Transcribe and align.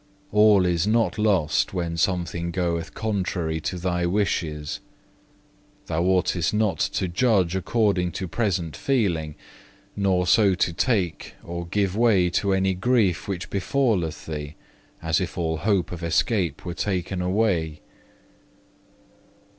All 0.31 0.65
is 0.65 0.87
not 0.87 1.19
lost 1.19 1.75
when 1.75 1.95
something 1.95 2.49
goeth 2.49 2.95
contrary 2.95 3.59
to 3.61 3.77
thy 3.77 4.07
wishes. 4.07 4.79
Thou 5.85 6.03
oughtest 6.05 6.55
not 6.55 6.79
to 6.79 7.07
judge 7.07 7.55
according 7.55 8.11
to 8.13 8.27
present 8.27 8.75
feeling, 8.75 9.35
nor 9.95 10.25
so 10.25 10.55
to 10.55 10.73
take 10.73 11.35
or 11.43 11.67
give 11.67 11.95
way 11.95 12.31
to 12.31 12.51
any 12.51 12.73
grief 12.73 13.27
which 13.27 13.51
befalleth 13.51 14.25
thee, 14.25 14.55
as 15.03 15.21
if 15.21 15.37
all 15.37 15.57
hope 15.57 15.91
of 15.91 16.01
escape 16.01 16.65
were 16.65 16.73
taken 16.73 17.21
away. 17.21 17.79